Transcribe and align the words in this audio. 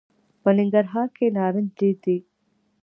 په 0.41 0.49
ننګرهار 0.57 1.07
کي 1.15 1.25
نارنج 1.37 1.69
ډېر 1.79 1.95
دي. 2.03 2.17